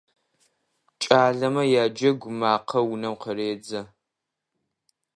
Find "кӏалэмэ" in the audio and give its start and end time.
1.01-1.63